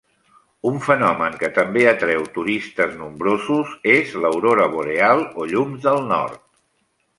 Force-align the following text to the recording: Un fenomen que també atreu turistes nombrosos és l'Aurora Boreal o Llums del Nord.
Un 0.69 0.77
fenomen 0.85 1.35
que 1.43 1.49
també 1.57 1.83
atreu 1.91 2.25
turistes 2.37 2.97
nombrosos 3.03 3.77
és 3.99 4.17
l'Aurora 4.25 4.67
Boreal 4.75 5.25
o 5.45 5.49
Llums 5.55 5.89
del 5.89 6.05
Nord. 6.11 6.45